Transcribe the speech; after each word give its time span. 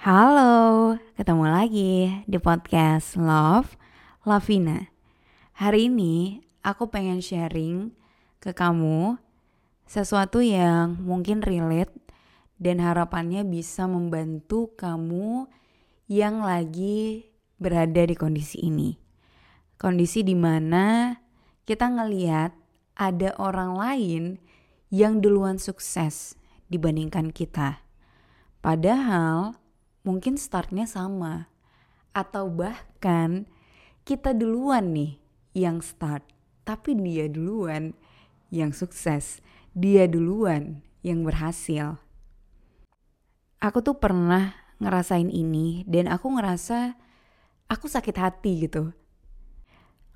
Halo, 0.00 0.96
ketemu 1.12 1.44
lagi 1.44 2.24
di 2.24 2.40
podcast 2.40 3.20
Love 3.20 3.76
Lavina. 4.24 4.88
Hari 5.60 5.92
ini 5.92 6.40
aku 6.64 6.88
pengen 6.88 7.20
sharing 7.20 7.92
ke 8.40 8.56
kamu 8.56 9.20
sesuatu 9.84 10.40
yang 10.40 10.96
mungkin 11.04 11.44
relate 11.44 11.92
dan 12.56 12.80
harapannya 12.80 13.44
bisa 13.44 13.84
membantu 13.84 14.72
kamu 14.72 15.52
yang 16.08 16.40
lagi 16.48 17.28
berada 17.60 18.00
di 18.00 18.16
kondisi 18.16 18.56
ini. 18.72 18.96
Kondisi 19.76 20.24
di 20.24 20.32
mana 20.32 21.12
kita 21.68 21.92
ngeliat 21.92 22.56
ada 22.96 23.36
orang 23.36 23.76
lain 23.76 24.22
yang 24.88 25.20
duluan 25.20 25.60
sukses 25.60 26.40
dibandingkan 26.72 27.36
kita. 27.36 27.84
Padahal 28.64 29.59
mungkin 30.02 30.40
startnya 30.40 30.88
sama. 30.88 31.48
Atau 32.10 32.50
bahkan 32.50 33.46
kita 34.02 34.34
duluan 34.34 34.90
nih 34.96 35.20
yang 35.54 35.78
start. 35.84 36.26
Tapi 36.66 36.96
dia 36.98 37.30
duluan 37.30 37.94
yang 38.50 38.74
sukses. 38.74 39.38
Dia 39.76 40.10
duluan 40.10 40.82
yang 41.06 41.22
berhasil. 41.22 42.00
Aku 43.60 43.84
tuh 43.84 44.00
pernah 44.00 44.56
ngerasain 44.80 45.28
ini 45.28 45.84
dan 45.84 46.08
aku 46.08 46.32
ngerasa 46.32 46.96
aku 47.68 47.86
sakit 47.86 48.16
hati 48.16 48.64
gitu. 48.64 48.96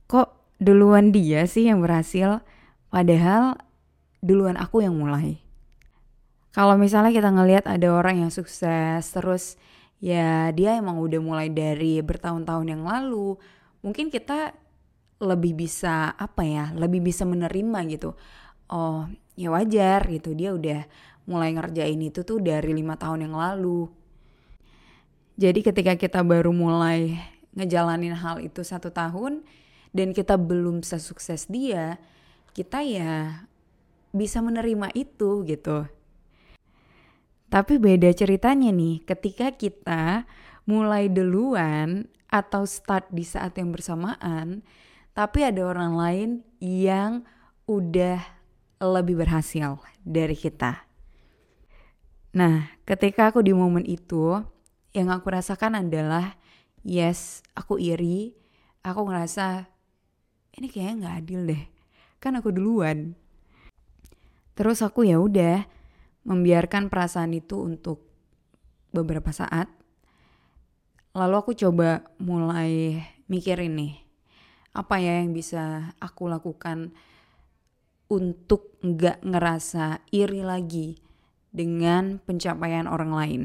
Kok 0.09 0.57
duluan 0.57 1.13
dia 1.13 1.45
sih 1.45 1.69
yang 1.69 1.85
berhasil? 1.85 2.41
Padahal 2.89 3.61
duluan 4.25 4.57
aku 4.57 4.81
yang 4.81 4.97
mulai. 4.97 5.44
Kalau 6.55 6.79
misalnya 6.79 7.11
kita 7.11 7.35
ngelihat 7.35 7.67
ada 7.67 7.89
orang 7.91 8.23
yang 8.23 8.31
sukses 8.31 9.03
terus 9.11 9.59
ya 9.99 10.55
dia 10.55 10.79
emang 10.79 11.03
udah 11.03 11.19
mulai 11.19 11.51
dari 11.51 11.99
bertahun-tahun 11.99 12.71
yang 12.71 12.87
lalu, 12.87 13.35
mungkin 13.83 14.07
kita 14.07 14.55
lebih 15.19 15.59
bisa 15.59 16.15
apa 16.15 16.47
ya, 16.47 16.71
lebih 16.79 17.03
bisa 17.03 17.27
menerima 17.27 17.79
gitu. 17.91 18.15
Oh 18.71 19.11
ya 19.35 19.51
wajar 19.51 20.07
gitu 20.07 20.31
dia 20.31 20.55
udah 20.55 20.87
mulai 21.27 21.51
ngerjain 21.59 21.99
itu 21.99 22.23
tuh 22.23 22.39
dari 22.39 22.71
lima 22.71 22.95
tahun 22.95 23.27
yang 23.27 23.35
lalu. 23.35 23.91
Jadi 25.35 25.61
ketika 25.67 25.99
kita 25.99 26.23
baru 26.23 26.55
mulai 26.55 27.19
ngejalanin 27.59 28.15
hal 28.15 28.39
itu 28.39 28.63
satu 28.63 28.95
tahun 28.95 29.43
dan 29.91 30.15
kita 30.15 30.39
belum 30.39 30.87
sesukses 30.87 31.51
dia, 31.51 31.99
kita 32.55 32.87
ya 32.87 33.43
bisa 34.15 34.39
menerima 34.39 34.95
itu 34.95 35.43
gitu. 35.43 35.91
Tapi 37.55 37.79
beda 37.79 38.11
ceritanya 38.11 38.75
nih 38.75 39.07
ketika 39.07 39.55
kita 39.55 40.27
mulai 40.67 41.07
duluan 41.07 42.11
atau 42.27 42.67
start 42.67 43.15
di 43.15 43.23
saat 43.23 43.55
yang 43.55 43.71
bersamaan, 43.71 44.67
tapi 45.15 45.47
ada 45.47 45.63
orang 45.63 45.95
lain 45.95 46.31
yang 46.59 47.23
udah 47.70 48.19
lebih 48.83 49.23
berhasil 49.23 49.79
dari 50.03 50.35
kita. 50.35 50.83
Nah, 52.35 52.75
ketika 52.83 53.31
aku 53.31 53.47
di 53.47 53.55
momen 53.55 53.87
itu, 53.87 54.35
yang 54.91 55.14
aku 55.14 55.31
rasakan 55.31 55.79
adalah 55.87 56.35
yes, 56.83 57.47
aku 57.55 57.79
iri, 57.79 58.35
aku 58.83 59.07
ngerasa 59.07 59.70
ini 60.59 60.67
kayaknya 60.67 60.95
nggak 60.98 61.17
adil 61.23 61.41
deh 61.47 61.64
kan 62.19 62.35
aku 62.35 62.51
duluan. 62.51 63.14
Terus 64.59 64.83
aku 64.83 65.07
ya 65.07 65.23
udah 65.23 65.70
membiarkan 66.24 66.89
perasaan 66.89 67.36
itu 67.36 67.61
untuk 67.61 68.05
beberapa 68.90 69.30
saat. 69.30 69.68
Lalu 71.14 71.35
aku 71.39 71.52
coba 71.55 72.02
mulai 72.18 72.98
mikirin 73.30 73.79
nih, 73.79 73.95
apa 74.74 74.98
ya 74.98 75.23
yang 75.23 75.30
bisa 75.30 75.95
aku 76.02 76.27
lakukan 76.27 76.90
untuk 78.11 78.74
nggak 78.83 79.23
ngerasa 79.23 80.02
iri 80.11 80.42
lagi 80.42 80.98
dengan 81.55 82.18
pencapaian 82.18 82.90
orang 82.90 83.13
lain. 83.14 83.42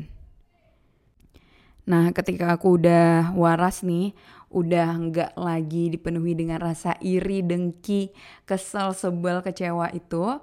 Nah, 1.90 2.14
ketika 2.14 2.54
aku 2.54 2.78
udah 2.78 3.34
waras 3.34 3.82
nih, 3.82 4.14
udah 4.54 4.94
nggak 5.10 5.32
lagi 5.38 5.90
dipenuhi 5.90 6.38
dengan 6.38 6.62
rasa 6.62 6.94
iri, 7.02 7.42
dengki, 7.42 8.14
kesel, 8.46 8.94
sebel, 8.94 9.42
kecewa 9.42 9.90
itu, 9.94 10.38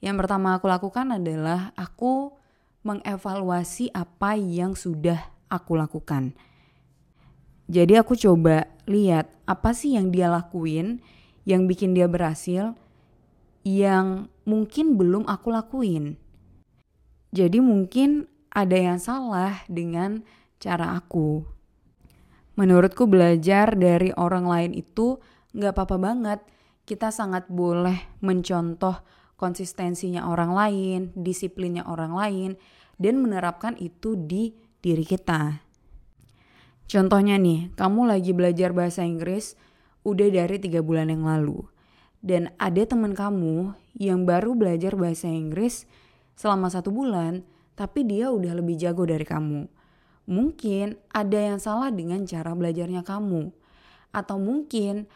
yang 0.00 0.16
pertama 0.16 0.56
aku 0.56 0.66
lakukan 0.68 1.12
adalah 1.16 1.76
aku 1.76 2.32
mengevaluasi 2.84 3.92
apa 3.92 4.36
yang 4.36 4.72
sudah 4.72 5.20
aku 5.52 5.76
lakukan. 5.76 6.32
Jadi 7.70 7.94
aku 8.00 8.16
coba 8.16 8.66
lihat 8.88 9.30
apa 9.46 9.70
sih 9.76 9.94
yang 9.94 10.10
dia 10.10 10.26
lakuin 10.26 10.98
yang 11.44 11.68
bikin 11.70 11.92
dia 11.92 12.08
berhasil 12.10 12.74
yang 13.62 14.32
mungkin 14.48 14.96
belum 14.96 15.28
aku 15.28 15.52
lakuin. 15.52 16.16
Jadi 17.30 17.60
mungkin 17.60 18.26
ada 18.50 18.74
yang 18.74 18.98
salah 18.98 19.62
dengan 19.70 20.24
cara 20.58 20.98
aku. 20.98 21.46
Menurutku 22.58 23.06
belajar 23.06 23.78
dari 23.78 24.10
orang 24.16 24.44
lain 24.48 24.72
itu 24.74 25.20
nggak 25.54 25.72
apa-apa 25.76 25.96
banget. 26.00 26.40
Kita 26.82 27.14
sangat 27.14 27.46
boleh 27.46 28.18
mencontoh 28.18 28.98
konsistensinya 29.40 30.28
orang 30.28 30.52
lain, 30.52 31.00
disiplinnya 31.16 31.88
orang 31.88 32.12
lain, 32.12 32.50
dan 33.00 33.24
menerapkan 33.24 33.80
itu 33.80 34.20
di 34.20 34.52
diri 34.84 35.08
kita. 35.08 35.64
Contohnya 36.84 37.40
nih, 37.40 37.72
kamu 37.72 38.12
lagi 38.12 38.36
belajar 38.36 38.76
bahasa 38.76 39.00
Inggris 39.00 39.56
udah 40.04 40.28
dari 40.28 40.60
tiga 40.60 40.84
bulan 40.84 41.08
yang 41.08 41.24
lalu. 41.24 41.64
Dan 42.20 42.52
ada 42.60 42.84
teman 42.84 43.16
kamu 43.16 43.72
yang 43.96 44.28
baru 44.28 44.52
belajar 44.52 44.92
bahasa 44.92 45.32
Inggris 45.32 45.88
selama 46.36 46.68
satu 46.68 46.92
bulan, 46.92 47.40
tapi 47.72 48.04
dia 48.04 48.28
udah 48.28 48.52
lebih 48.60 48.76
jago 48.76 49.08
dari 49.08 49.24
kamu 49.24 49.80
Mungkin 50.30 50.94
ada 51.10 51.34
yang 51.42 51.58
salah 51.58 51.90
dengan 51.90 52.22
cara 52.22 52.54
belajarnya 52.54 53.02
kamu. 53.02 53.50
Atau 54.14 54.38
mungkin 54.38 55.10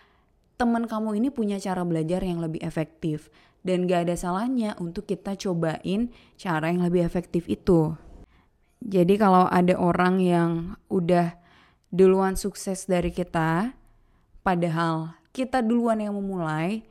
teman 0.58 0.90
kamu 0.90 1.22
ini 1.22 1.30
punya 1.30 1.62
cara 1.62 1.86
belajar 1.86 2.18
yang 2.26 2.42
lebih 2.42 2.58
efektif. 2.66 3.30
Dan 3.64 3.88
gak 3.88 4.06
ada 4.06 4.14
salahnya 4.14 4.76
untuk 4.76 5.08
kita 5.08 5.40
cobain 5.40 6.12
cara 6.36 6.68
yang 6.68 6.84
lebih 6.84 7.00
efektif 7.00 7.48
itu. 7.48 7.96
Jadi 8.84 9.16
kalau 9.16 9.48
ada 9.48 9.72
orang 9.80 10.20
yang 10.20 10.50
udah 10.92 11.32
duluan 11.88 12.36
sukses 12.36 12.84
dari 12.84 13.08
kita, 13.08 13.72
padahal 14.44 15.16
kita 15.32 15.64
duluan 15.64 16.04
yang 16.04 16.12
memulai, 16.12 16.84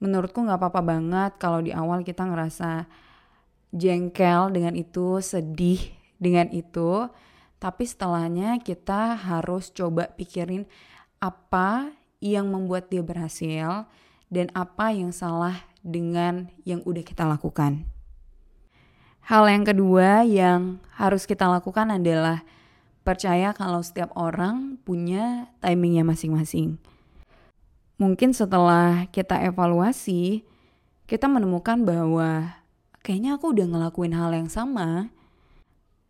menurutku 0.00 0.40
gak 0.40 0.56
apa-apa 0.56 0.80
banget 0.80 1.32
kalau 1.36 1.60
di 1.60 1.76
awal 1.76 2.00
kita 2.00 2.24
ngerasa 2.24 2.88
jengkel 3.76 4.48
dengan 4.56 4.72
itu, 4.72 5.20
sedih 5.20 5.84
dengan 6.16 6.48
itu, 6.48 7.12
tapi 7.60 7.84
setelahnya 7.84 8.56
kita 8.64 9.20
harus 9.20 9.68
coba 9.68 10.08
pikirin 10.16 10.64
apa 11.20 11.92
yang 12.20 12.48
membuat 12.48 12.88
dia 12.88 13.04
berhasil 13.04 13.84
dan 14.32 14.48
apa 14.52 14.92
yang 14.92 15.12
salah 15.12 15.64
dengan 15.86 16.50
yang 16.66 16.82
udah 16.82 17.06
kita 17.06 17.22
lakukan. 17.22 17.86
Hal 19.22 19.46
yang 19.46 19.62
kedua 19.62 20.26
yang 20.26 20.82
harus 20.98 21.26
kita 21.26 21.46
lakukan 21.46 21.94
adalah 21.94 22.42
percaya 23.06 23.54
kalau 23.54 23.78
setiap 23.82 24.10
orang 24.18 24.82
punya 24.82 25.46
timingnya 25.62 26.02
masing-masing. 26.02 26.78
Mungkin 28.02 28.34
setelah 28.34 29.06
kita 29.14 29.38
evaluasi, 29.46 30.42
kita 31.06 31.30
menemukan 31.30 31.86
bahwa 31.86 32.58
kayaknya 33.06 33.38
aku 33.38 33.54
udah 33.54 33.66
ngelakuin 33.70 34.14
hal 34.14 34.34
yang 34.34 34.50
sama, 34.50 35.14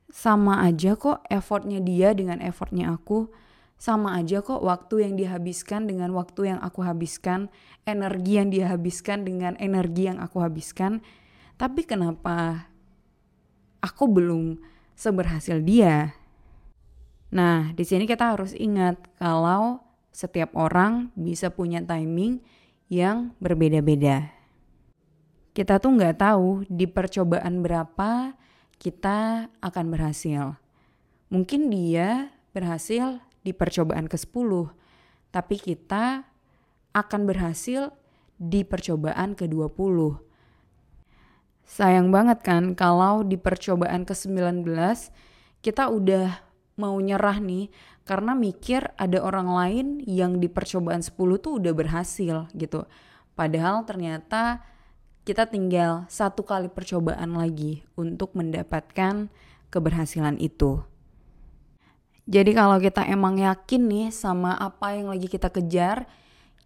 sama 0.09 0.65
aja 0.65 0.97
kok 0.97 1.21
effortnya 1.29 1.85
dia 1.85 2.17
dengan 2.17 2.41
effortnya 2.41 2.97
aku 2.97 3.29
sama 3.77 4.17
aja 4.17 4.41
kok 4.41 4.65
waktu 4.65 5.05
yang 5.05 5.15
dihabiskan 5.21 5.85
dengan 5.85 6.17
waktu 6.17 6.57
yang 6.57 6.61
aku 6.65 6.81
habiskan 6.81 7.53
energi 7.85 8.41
yang 8.41 8.49
dia 8.49 8.73
habiskan 8.73 9.29
dengan 9.29 9.53
energi 9.61 10.09
yang 10.09 10.17
aku 10.17 10.41
habiskan 10.41 11.05
tapi 11.61 11.85
kenapa 11.85 12.69
aku 13.85 14.09
belum 14.09 14.61
seberhasil 14.97 15.61
dia. 15.61 16.17
Nah, 17.31 17.77
di 17.77 17.85
sini 17.85 18.09
kita 18.09 18.33
harus 18.33 18.57
ingat 18.57 18.97
kalau 19.21 19.85
setiap 20.11 20.57
orang 20.57 21.13
bisa 21.13 21.53
punya 21.53 21.85
timing 21.85 22.41
yang 22.89 23.37
berbeda-beda. 23.39 24.33
Kita 25.53 25.81
tuh 25.81 25.97
nggak 25.97 26.17
tahu 26.21 26.65
di 26.69 26.89
percobaan 26.89 27.61
berapa 27.61 28.37
kita 28.77 29.49
akan 29.61 29.87
berhasil. 29.89 30.57
Mungkin 31.33 31.73
dia 31.73 32.33
berhasil 32.53 33.21
di 33.47 33.55
percobaan 33.55 34.11
ke-10, 34.11 34.51
tapi 35.31 35.57
kita 35.63 36.27
akan 36.91 37.21
berhasil 37.31 37.95
di 38.43 38.67
percobaan 38.67 39.39
ke-20. 39.39 40.19
Sayang 41.67 42.11
banget 42.11 42.43
kan 42.43 42.75
kalau 42.75 43.23
di 43.23 43.39
percobaan 43.39 44.03
ke-19 44.03 44.67
kita 45.63 45.91
udah 45.91 46.43
mau 46.79 46.95
nyerah 47.01 47.39
nih 47.43 47.73
karena 48.07 48.39
mikir 48.39 48.95
ada 48.95 49.19
orang 49.19 49.49
lain 49.51 49.87
yang 50.07 50.39
di 50.39 50.47
percobaan 50.47 51.03
10 51.03 51.15
tuh 51.43 51.59
udah 51.59 51.73
berhasil 51.75 52.47
gitu. 52.55 52.87
Padahal 53.35 53.83
ternyata 53.83 54.63
kita 55.27 55.51
tinggal 55.51 56.07
satu 56.07 56.47
kali 56.47 56.71
percobaan 56.71 57.35
lagi 57.35 57.83
untuk 57.99 58.39
mendapatkan 58.39 59.27
keberhasilan 59.75 60.39
itu. 60.39 60.87
Jadi 62.27 62.51
kalau 62.59 62.83
kita 62.83 63.07
emang 63.07 63.39
yakin 63.39 63.87
nih 63.87 64.07
sama 64.11 64.59
apa 64.59 64.99
yang 64.99 65.15
lagi 65.15 65.31
kita 65.31 65.47
kejar, 65.47 66.11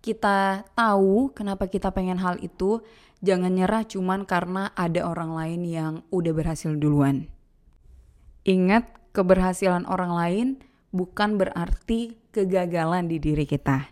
kita 0.00 0.64
tahu 0.72 1.36
kenapa 1.36 1.68
kita 1.68 1.92
pengen 1.92 2.16
hal 2.16 2.40
itu, 2.40 2.80
jangan 3.20 3.52
nyerah 3.52 3.84
cuman 3.84 4.24
karena 4.24 4.72
ada 4.72 5.04
orang 5.04 5.36
lain 5.36 5.60
yang 5.68 5.94
udah 6.08 6.32
berhasil 6.32 6.72
duluan. 6.72 7.28
Ingat, 8.48 8.88
keberhasilan 9.12 9.84
orang 9.84 10.12
lain 10.16 10.46
bukan 10.96 11.36
berarti 11.36 12.16
kegagalan 12.32 13.10
di 13.10 13.20
diri 13.20 13.44
kita. 13.44 13.90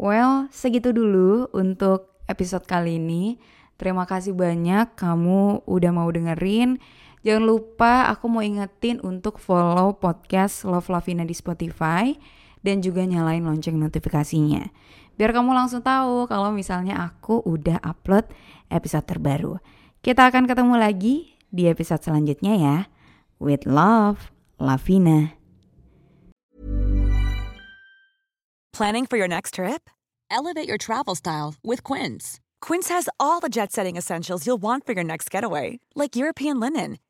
Well, 0.00 0.48
segitu 0.48 0.96
dulu 0.96 1.52
untuk 1.52 2.24
episode 2.24 2.64
kali 2.64 2.96
ini. 2.96 3.36
Terima 3.76 4.08
kasih 4.08 4.32
banyak 4.32 4.96
kamu 4.96 5.68
udah 5.68 5.92
mau 5.92 6.08
dengerin. 6.08 6.80
Jangan 7.20 7.44
lupa 7.44 8.08
aku 8.08 8.32
mau 8.32 8.40
ingetin 8.40 8.96
untuk 9.04 9.36
follow 9.36 9.92
podcast 9.92 10.64
Love 10.64 10.88
Lavina 10.88 11.28
di 11.28 11.36
Spotify 11.36 12.16
dan 12.64 12.80
juga 12.80 13.04
nyalain 13.04 13.44
lonceng 13.44 13.76
notifikasinya. 13.76 14.72
Biar 15.20 15.36
kamu 15.36 15.52
langsung 15.52 15.84
tahu 15.84 16.24
kalau 16.32 16.48
misalnya 16.48 16.96
aku 16.96 17.44
udah 17.44 17.76
upload 17.84 18.24
episode 18.72 19.04
terbaru. 19.04 19.60
Kita 20.00 20.32
akan 20.32 20.48
ketemu 20.48 20.80
lagi 20.80 21.36
di 21.52 21.68
episode 21.68 22.00
selanjutnya 22.00 22.56
ya. 22.56 22.76
With 23.36 23.68
love, 23.68 24.32
Lavina. 24.56 25.36
Planning 28.72 29.04
for 29.04 29.20
your 29.20 29.28
next 29.28 29.60
trip? 29.60 29.92
Elevate 30.32 30.64
your 30.64 30.80
travel 30.80 31.12
style 31.12 31.60
with 31.60 31.84
Quince. 31.84 32.40
Quince 32.64 32.88
has 32.88 33.12
all 33.20 33.44
the 33.44 33.52
jet 33.52 33.76
setting 33.76 34.00
essentials 34.00 34.48
you'll 34.48 34.60
want 34.60 34.88
for 34.88 34.96
your 34.96 35.04
next 35.04 35.28
getaway, 35.28 35.84
like 35.92 36.16
European 36.16 36.56
linen 36.56 36.96